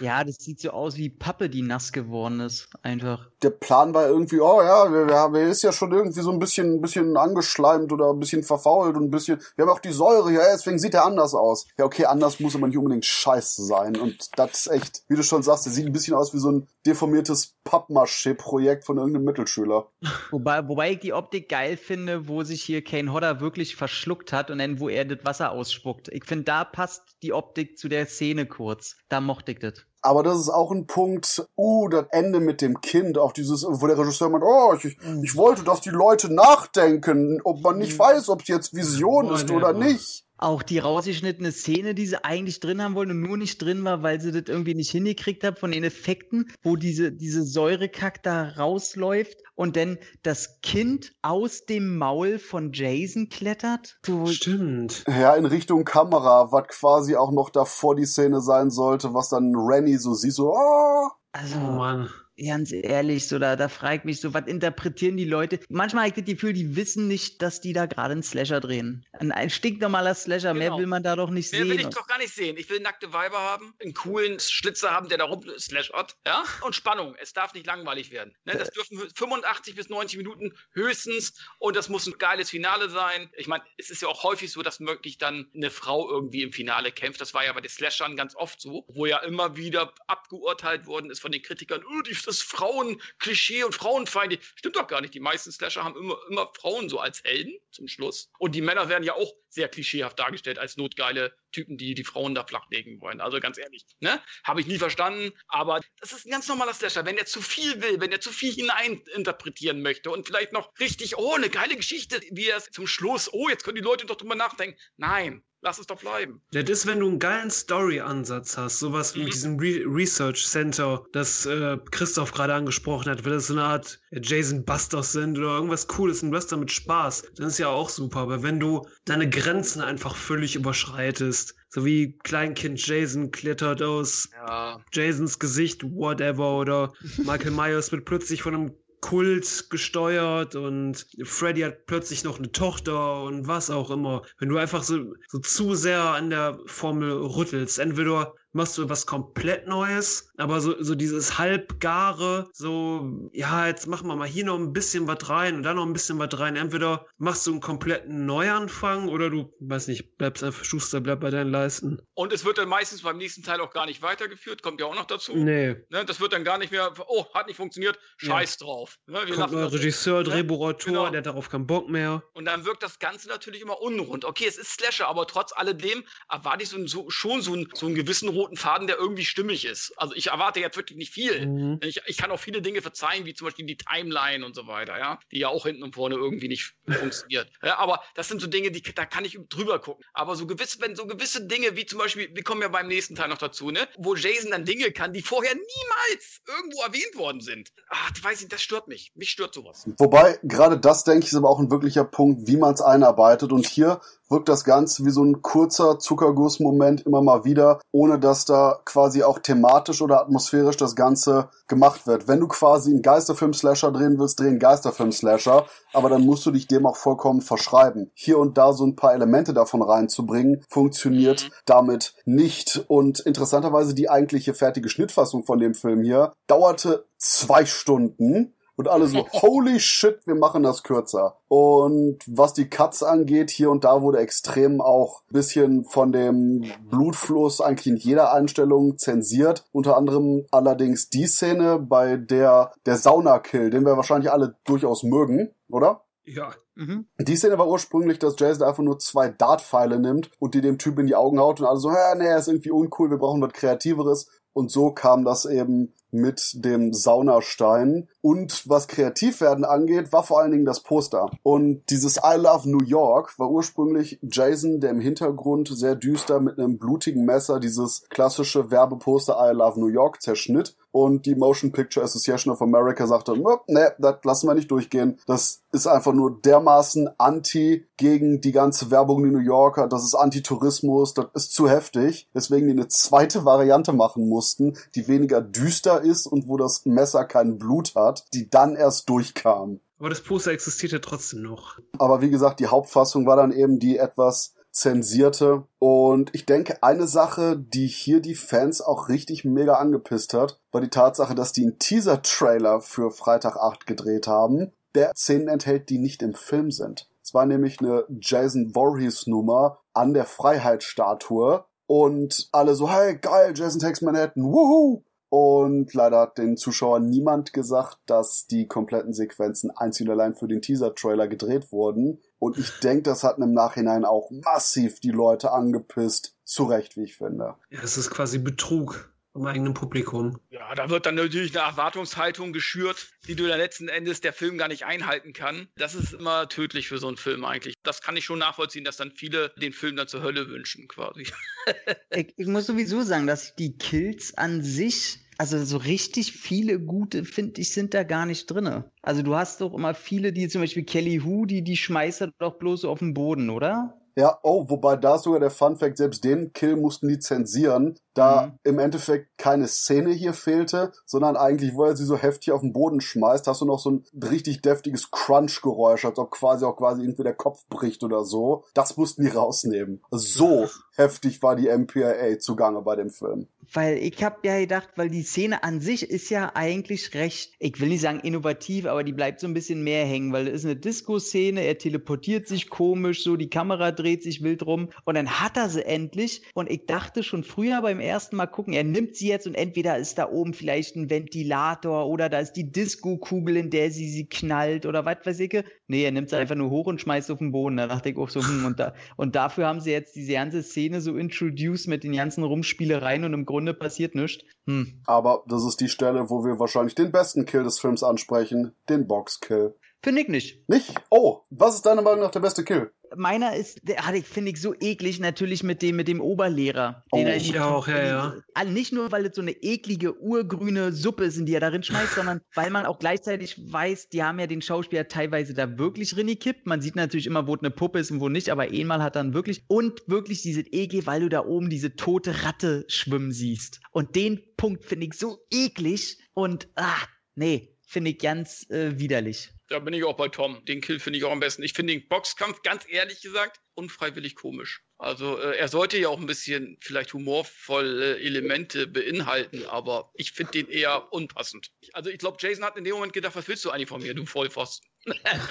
[0.00, 2.68] Ja, das sieht so aus wie Pappe, die nass geworden ist.
[2.82, 3.29] Einfach.
[3.42, 6.30] Der Plan war irgendwie, oh ja, wir, wir haben, er ist ja schon irgendwie so
[6.30, 9.78] ein bisschen, ein bisschen angeschleimt oder ein bisschen verfault und ein bisschen, wir haben auch
[9.78, 11.66] die Säure hier, deswegen sieht er anders aus.
[11.78, 13.96] Ja, okay, anders muss aber nicht unbedingt scheiße sein.
[13.96, 16.50] Und das ist echt, wie du schon sagst, der sieht ein bisschen aus wie so
[16.50, 19.86] ein deformiertes Pappmaché-Projekt von irgendeinem Mittelschüler.
[20.30, 24.50] Wobei, wobei ich die Optik geil finde, wo sich hier Kane Hodder wirklich verschluckt hat
[24.50, 26.08] und dann, wo er das Wasser ausspuckt.
[26.08, 28.96] Ich finde, da passt die Optik zu der Szene kurz.
[29.08, 29.74] Da mochte ich das.
[30.02, 33.86] Aber das ist auch ein Punkt, uh, das Ende mit dem Kind, auch dieses, wo
[33.86, 38.28] der Regisseur meint, oh, ich, ich wollte, dass die Leute nachdenken, ob man nicht weiß,
[38.30, 40.24] ob es jetzt Vision ist der oder nicht.
[40.42, 44.02] Auch die rausgeschnittene Szene, die sie eigentlich drin haben wollten und nur nicht drin war,
[44.02, 48.48] weil sie das irgendwie nicht hingekriegt haben von den Effekten, wo diese, diese Säurekack da
[48.56, 53.98] rausläuft und dann das Kind aus dem Maul von Jason klettert.
[54.06, 55.04] So, Stimmt.
[55.06, 59.52] Ja, in Richtung Kamera, was quasi auch noch davor die Szene sein sollte, was dann
[59.54, 62.08] Rennie so sieht, so, oh, also, Oh Mann.
[62.44, 65.60] Ganz ehrlich, so da, da frage ich mich so, was interpretieren die Leute?
[65.68, 69.04] Manchmal habe ich das Gefühl, die wissen nicht, dass die da gerade einen Slasher drehen.
[69.12, 70.78] Ein, ein stinknormaler Slasher, mehr Genau.
[70.78, 71.70] will man da doch nicht Mehr sehen.
[71.70, 72.56] will ich doch gar nicht sehen.
[72.56, 76.44] Ich will nackte Weiber haben, einen coolen Schlitzer haben, der da rumslashert, ja?
[76.62, 77.14] Und Spannung.
[77.20, 78.34] Es darf nicht langweilig werden.
[78.44, 78.52] Ne?
[78.56, 83.30] Das dürfen 85 bis 90 Minuten höchstens und das muss ein geiles Finale sein.
[83.36, 86.52] Ich meine, es ist ja auch häufig so, dass wirklich dann eine Frau irgendwie im
[86.52, 87.20] Finale kämpft.
[87.20, 91.10] Das war ja bei den Slashern ganz oft so, wo ja immer wieder abgeurteilt worden
[91.10, 94.38] ist von den Kritikern, oh, das Frauen-Klischee und Frauenfeinde.
[94.54, 95.14] Stimmt doch gar nicht.
[95.14, 98.30] Die meisten Slasher haben immer, immer Frauen so als Helden zum Schluss.
[98.38, 102.34] Und die Männer werden ja auch sehr klischeehaft dargestellt als notgeile Typen, die die Frauen
[102.34, 103.20] da flachlegen wollen.
[103.20, 104.20] Also ganz ehrlich, ne?
[104.44, 107.04] Habe ich nie verstanden, aber das ist ein ganz normaler Slasher.
[107.04, 111.16] Wenn er zu viel will, wenn er zu viel hineininterpretieren möchte und vielleicht noch richtig,
[111.16, 114.16] oh, eine geile Geschichte, wie er es zum Schluss, oh, jetzt können die Leute doch
[114.16, 114.78] drüber nachdenken.
[114.96, 116.40] Nein, Lass es doch bleiben.
[116.52, 119.24] Das ist, wenn du einen geilen Story-Ansatz hast, sowas wie mhm.
[119.26, 123.64] mit diesem Re Research Center, das äh, Christoph gerade angesprochen hat, wenn das so eine
[123.64, 127.68] Art Jason Busters sind oder irgendwas Cooles und du hast damit Spaß, dann ist ja
[127.68, 128.20] auch super.
[128.20, 134.80] Aber wenn du deine Grenzen einfach völlig überschreitest, so wie Kleinkind Jason klettert aus ja.
[134.92, 141.86] Jasons Gesicht, whatever, oder Michael Myers wird plötzlich von einem Kult gesteuert und Freddy hat
[141.86, 144.22] plötzlich noch eine Tochter und was auch immer.
[144.38, 149.06] Wenn du einfach so, so zu sehr an der Formel rüttelst, entweder machst du was
[149.06, 154.58] komplett Neues, aber so, so dieses halbgare, so, ja, jetzt machen wir mal hier noch
[154.58, 156.56] ein bisschen was rein und dann noch ein bisschen was rein.
[156.56, 161.30] Entweder machst du einen kompletten Neuanfang oder du, weiß nicht, bleibst einfach Schuster, bleib bei
[161.30, 162.00] deinen Leisten.
[162.14, 164.94] Und es wird dann meistens beim nächsten Teil auch gar nicht weitergeführt, kommt ja auch
[164.94, 165.36] noch dazu.
[165.36, 165.76] Nee.
[165.90, 168.66] Ne, das wird dann gar nicht mehr, oh, hat nicht funktioniert, scheiß ja.
[168.66, 168.98] drauf.
[169.06, 170.30] Ne, wir kommt neuer Regisseur, ne?
[170.30, 171.10] Drehbuchautor, genau.
[171.10, 172.22] der hat darauf keinen Bock mehr.
[172.34, 174.24] Und dann wirkt das Ganze natürlich immer unrund.
[174.24, 177.86] Okay, es ist Slasher, aber trotz alledem erwarte ich so, so, schon so, ein, so
[177.86, 179.92] einen gewissen roten Faden, der irgendwie stimmig ist.
[179.96, 181.46] Also ich erwarte jetzt wirklich nicht viel.
[181.46, 181.80] Mhm.
[181.82, 184.98] Ich, ich, kann auch viele Dinge verzeihen, wie zum Beispiel die Timeline und so weiter,
[184.98, 187.48] ja, die ja auch hinten und vorne irgendwie nicht funktioniert.
[187.62, 190.04] Ja, aber das sind so Dinge, die da kann ich drüber gucken.
[190.14, 193.14] Aber so gewisse, wenn so gewisse Dinge, wie zum Beispiel, wir kommen ja beim nächsten
[193.14, 197.40] Teil noch dazu, ne, wo Jason dann Dinge kann, die vorher niemals irgendwo erwähnt worden
[197.40, 197.70] sind.
[197.90, 199.12] Ach, ich weiß nicht, das stört mich.
[199.14, 199.84] Mich stört sowas.
[199.98, 203.52] Wobei, gerade das, denke ich, ist aber auch ein wirklicher Punkt, wie man es einarbeitet.
[203.52, 204.00] Und hier
[204.30, 209.22] wirkt das Ganze wie so ein kurzer Zuckerguss-Moment immer mal wieder, ohne dass da quasi
[209.22, 212.28] auch thematisch oder atmosphärisch das Ganze gemacht wird.
[212.28, 216.66] Wenn du quasi einen Geisterfilm-Slasher drehen willst, dreh einen Geisterfilm-Slasher, aber dann musst du dich
[216.66, 218.10] dem auch vollkommen verschreiben.
[218.14, 221.52] Hier und da so ein paar Elemente davon reinzubringen, funktioniert mhm.
[221.66, 222.84] damit nicht.
[222.88, 229.06] Und interessanterweise die eigentliche fertige Schnittfassung von dem Film hier dauerte zwei Stunden und alle
[229.06, 231.36] so, holy shit, wir machen das kürzer.
[231.48, 237.60] Und was die Cuts angeht, hier und da wurde extrem auch bisschen von dem Blutfluss
[237.60, 239.66] eigentlich in jeder Einstellung zensiert.
[239.72, 245.50] Unter anderem allerdings die Szene, bei der der Sauna-Kill, den wir wahrscheinlich alle durchaus mögen,
[245.68, 246.04] oder?
[246.24, 246.52] Ja.
[246.76, 247.06] Mhm.
[247.18, 250.98] Die Szene war ursprünglich, dass Jason einfach nur zwei Dartpfeile nimmt und die dem Typ
[250.98, 253.42] in die Augen haut und alle so, hä, nee, er ist irgendwie uncool, wir brauchen
[253.42, 254.30] was Kreativeres.
[254.52, 258.08] Und so kam das eben mit dem Saunastein.
[258.22, 261.30] Und was Kreativwerden angeht, war vor allen Dingen das Poster.
[261.42, 266.58] Und dieses I Love New York war ursprünglich Jason, der im Hintergrund sehr düster mit
[266.58, 270.76] einem blutigen Messer dieses klassische Werbeposter I Love New York zerschnitt.
[270.92, 273.32] Und die Motion Picture Association of America sagte,
[273.68, 275.18] ne, das lassen wir nicht durchgehen.
[275.26, 280.14] Das ist einfach nur dermaßen anti gegen die ganze Werbung in New Yorker, das ist
[280.14, 286.00] Anti-Tourismus, das ist zu heftig, weswegen die eine zweite Variante machen mussten, die weniger düster
[286.00, 289.80] ist und wo das Messer kein Blut hat, die dann erst durchkam.
[289.98, 291.78] Aber das Poster existierte trotzdem noch.
[291.98, 295.64] Aber wie gesagt, die Hauptfassung war dann eben die etwas zensierte.
[295.78, 300.80] Und ich denke, eine Sache, die hier die Fans auch richtig mega angepisst hat, war
[300.80, 305.98] die Tatsache, dass die einen Teaser-Trailer für Freitag 8 gedreht haben, der Szenen enthält, die
[305.98, 307.08] nicht im Film sind.
[307.22, 313.52] Es war nämlich eine Jason Voorhees Nummer an der Freiheitsstatue und alle so, hey, geil,
[313.54, 315.02] Jason Takes Manhattan, wuhu!
[315.30, 320.48] Und leider hat den Zuschauern niemand gesagt, dass die kompletten Sequenzen einzig und allein für
[320.48, 322.18] den Teaser-Trailer gedreht wurden.
[322.40, 326.34] Und ich denke, das hat im Nachhinein auch massiv die Leute angepisst.
[326.42, 327.54] Zu Recht, wie ich finde.
[327.70, 330.38] Ja, es ist quasi Betrug im eigenen Publikum.
[330.50, 334.58] Ja, da wird dann natürlich eine Erwartungshaltung geschürt, die du dann letzten Endes der Film
[334.58, 335.68] gar nicht einhalten kann.
[335.76, 337.74] Das ist immer tödlich für so einen Film eigentlich.
[337.82, 341.26] Das kann ich schon nachvollziehen, dass dann viele den Film dann zur Hölle wünschen, quasi.
[342.10, 347.24] ich, ich muss sowieso sagen, dass die Kills an sich also so richtig viele gute,
[347.24, 348.84] finde ich, sind da gar nicht drin.
[349.00, 352.58] Also du hast doch immer viele, die zum Beispiel Kelly Hu, die, die schmeißt doch
[352.58, 353.99] bloß auf den Boden, oder?
[354.16, 358.46] Ja, oh, wobei da sogar der Fun Fact, selbst den Kill mussten die zensieren, da
[358.46, 358.58] mhm.
[358.64, 362.72] im Endeffekt keine Szene hier fehlte, sondern eigentlich, wo er sie so heftig auf den
[362.72, 367.02] Boden schmeißt, hast du noch so ein richtig deftiges Crunch-Geräusch, als ob quasi auch quasi
[367.02, 368.64] irgendwie der Kopf bricht oder so.
[368.74, 370.02] Das mussten die rausnehmen.
[370.10, 370.66] So
[371.00, 373.46] heftig war die MPAA zugange bei dem Film.
[373.72, 377.80] weil ich habe ja gedacht, weil die Szene an sich ist ja eigentlich recht, ich
[377.80, 380.64] will nicht sagen innovativ, aber die bleibt so ein bisschen mehr hängen, weil es ist
[380.64, 385.40] eine Disco-Szene, er teleportiert sich komisch, so die Kamera dreht sich wild rum und dann
[385.40, 389.14] hat er sie endlich und ich dachte schon früher beim ersten Mal gucken, er nimmt
[389.16, 393.56] sie jetzt und entweder ist da oben vielleicht ein Ventilator oder da ist die Disco-Kugel,
[393.56, 395.50] in der sie sie knallt oder was weiß ich.
[395.86, 397.76] Nee, er nimmt sie einfach nur hoch und schmeißt auf den Boden.
[397.76, 400.62] Da dachte ich auch so, hm, und, da, und dafür haben sie jetzt diese ganze
[400.62, 404.44] Szene so introduced mit den ganzen Rumspielereien und im Grunde passiert nichts.
[404.66, 405.00] Hm.
[405.06, 409.06] Aber das ist die Stelle, wo wir wahrscheinlich den besten Kill des Films ansprechen, den
[409.06, 409.74] Boxkill.
[410.02, 410.68] Finde ich nicht.
[410.68, 410.94] Nicht?
[411.10, 412.90] Oh, was ist deiner Meinung nach der beste Kill?
[413.16, 417.04] Meiner ist, der hatte ich, finde ich, so eklig, natürlich mit dem, mit dem Oberlehrer.
[417.10, 418.34] Oh, er ich auch, ja, ja.
[418.54, 421.82] Also nicht nur, weil es so eine eklige, urgrüne Suppe ist, in die er darin
[421.82, 426.16] schmeißt, sondern weil man auch gleichzeitig weiß, die haben ja den Schauspieler teilweise da wirklich
[426.16, 426.66] reingekippt.
[426.66, 429.16] Man sieht natürlich immer, wo es eine Puppe ist und wo nicht, aber einmal hat
[429.16, 433.80] dann wirklich, und wirklich dieses Ekel, weil du da oben diese tote Ratte schwimmen siehst.
[433.92, 436.96] Und den Punkt finde ich so eklig und, ah,
[437.34, 439.50] nee, finde ich ganz äh, widerlich.
[439.68, 440.64] Da bin ich auch bei Tom.
[440.64, 441.64] Den Kill finde ich auch am besten.
[441.64, 444.82] Ich finde den Boxkampf, ganz ehrlich gesagt, unfreiwillig komisch.
[444.98, 450.52] Also äh, er sollte ja auch ein bisschen vielleicht humorvolle Elemente beinhalten, aber ich finde
[450.52, 451.72] den eher unpassend.
[451.92, 454.14] Also ich glaube, Jason hat in dem Moment gedacht, was willst du eigentlich von mir,
[454.14, 454.88] du Vollpfosten?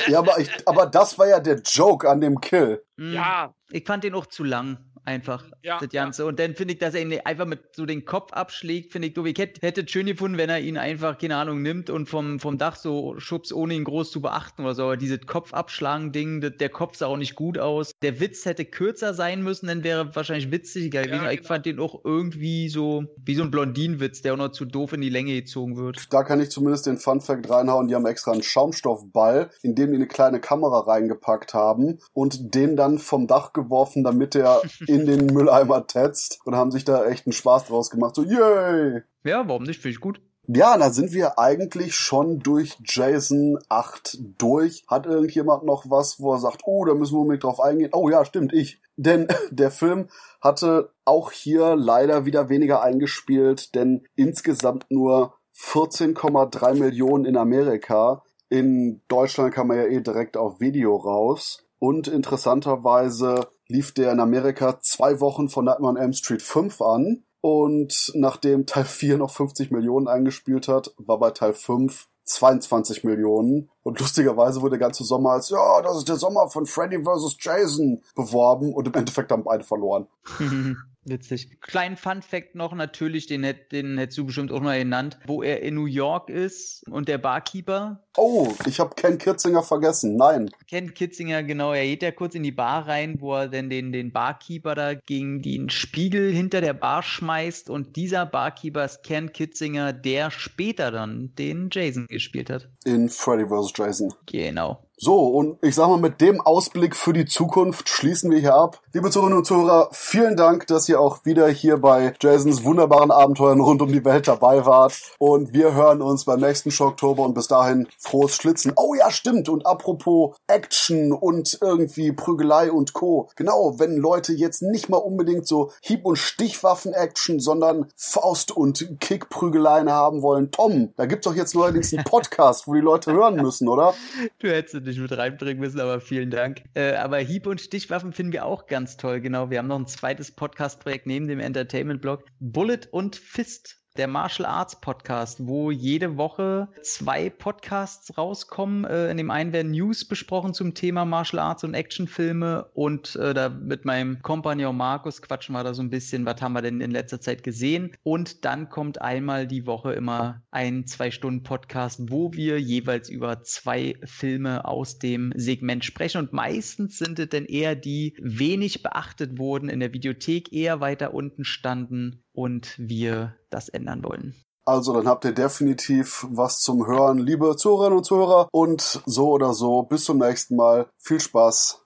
[0.08, 2.82] Ja, aber, ich, aber das war ja der Joke an dem Kill.
[2.98, 4.78] Hm, Ja, Ich fand den auch zu lang,
[5.10, 6.26] einfach, Ja, das Ganze.
[6.26, 9.14] Und dann finde ich, dass er ihn einfach mit so den Kopf abschlägt, finde ich
[9.14, 9.26] doof.
[9.26, 12.40] Ich hätte, hätte es schön gefunden, wenn er ihn einfach, keine Ahnung, nimmt und vom,
[12.40, 14.84] vom Dach so schubst, ohne ihn groß zu beachten oder so.
[14.84, 17.92] Aber dieses Kopfabschlagen-Ding, der Kopf sah auch nicht gut aus.
[18.02, 21.26] Der Witz hätte kürzer sein müssen, dann wäre wahrscheinlich witziger gewesen.
[21.32, 21.48] Ich genau.
[21.48, 25.02] fand den auch irgendwie so, wie so ein Blondinenwitz, der auch noch zu doof in
[25.02, 26.14] die Länge gezogen wird.
[26.14, 27.88] Da kann ich zumindest den Funfact reinhauen.
[27.88, 32.76] Die haben extra einen Schaumstoffball, in dem die eine kleine Kamera reingepackt haben und den
[32.76, 37.26] dann vom Dach geworfen, damit er in den Mülleimer tetzt und haben sich da echt
[37.26, 38.16] einen Spaß draus gemacht.
[38.16, 39.02] So, yay!
[39.24, 39.82] Ja, warum nicht?
[39.82, 40.22] Finde ich gut.
[40.52, 44.84] Ja, da sind wir eigentlich schon durch Jason 8 durch.
[44.88, 47.92] Hat irgendjemand noch was, wo er sagt, oh, da müssen wir unbedingt drauf eingehen?
[47.94, 48.82] Oh ja, stimmt, ich.
[48.96, 50.10] Denn der Film
[50.42, 58.24] hatte auch hier leider wieder weniger eingespielt, denn insgesamt nur 14,3 Millionen in Amerika.
[58.50, 61.64] In Deutschland kam er ja eh direkt auf Video raus.
[61.78, 67.24] Und interessanterweise lief der in Amerika zwei Wochen von Nightmare on Elm Street 5 an.
[67.42, 73.70] Und nachdem Teil 4 noch 50 Millionen eingespielt hat, war bei Teil 5 22 Millionen.
[73.82, 77.38] Und lustigerweise wurde der ganze Sommer als, ja, das ist der Sommer von Freddy vs.
[77.40, 78.74] Jason beworben.
[78.74, 80.08] Und im Endeffekt haben beide verloren.
[81.10, 81.62] Witzig.
[81.62, 85.76] Kleinen Fun-Fact noch, natürlich, den, den hättest du bestimmt auch mal genannt, wo er in
[85.76, 90.18] New York ist und der Barkeeper, Oh, ich habe Ken Kirzinger vergessen.
[90.18, 90.52] Nein.
[90.68, 93.94] kennt Kitzinger genau, er geht ja kurz in die Bar rein, wo er denn den,
[93.94, 99.32] den Barkeeper da gegen den Spiegel hinter der Bar schmeißt und dieser Barkeeper ist Ken
[99.32, 102.68] Kitzinger, der später dann den Jason gespielt hat.
[102.84, 103.72] In Freddy vs.
[103.78, 104.14] Jason.
[104.26, 104.84] Genau.
[105.02, 108.82] So, und ich sag mal, mit dem Ausblick für die Zukunft schließen wir hier ab.
[108.92, 113.62] Liebe Zuhörerinnen und Zuhörer, vielen Dank, dass ihr auch wieder hier bei Jasons wunderbaren Abenteuern
[113.62, 115.00] rund um die Welt dabei wart.
[115.18, 118.74] Und wir hören uns beim nächsten Schocktober und bis dahin frohes Schlitzen.
[118.76, 119.48] Oh ja, stimmt.
[119.48, 123.30] Und apropos Action und irgendwie Prügelei und Co.
[123.38, 129.90] Genau, wenn Leute jetzt nicht mal unbedingt so Hieb- und Stichwaffen-Action, sondern Faust- und Kick-Prügeleien
[129.90, 130.52] haben wollen.
[130.52, 133.94] Tom, da gibt's doch jetzt neuerdings einen Podcast, wo die Leute hören müssen, oder?
[134.40, 136.64] Du hättest es nicht mit reinbringen müssen, aber vielen Dank.
[136.74, 139.50] Äh, aber Hieb- und Stichwaffen finden wir auch ganz toll, genau.
[139.50, 142.26] Wir haben noch ein zweites Podcast-Projekt neben dem Entertainment-Blog.
[142.40, 143.79] Bullet und Fist.
[143.98, 148.86] Der Martial Arts Podcast, wo jede Woche zwei Podcasts rauskommen.
[148.86, 153.34] Äh, in dem einen werden News besprochen zum Thema Martial Arts und Actionfilme und äh,
[153.34, 156.82] da mit meinem Kompagnon Markus quatschen wir da so ein bisschen, was haben wir denn
[156.82, 157.92] in letzter Zeit gesehen.
[158.04, 164.66] Und dann kommt einmal die Woche immer ein Zwei-Stunden-Podcast, wo wir jeweils über zwei Filme
[164.66, 166.20] aus dem Segment sprechen.
[166.20, 171.14] Und meistens sind es dann eher die wenig beachtet wurden, in der Videothek eher weiter
[171.14, 174.34] unten standen und wir das ändern wollen.
[174.64, 178.48] Also dann habt ihr definitiv was zum Hören, liebe Zuhörerinnen und Zuhörer.
[178.52, 180.88] Und so oder so, bis zum nächsten Mal.
[180.98, 181.86] Viel Spaß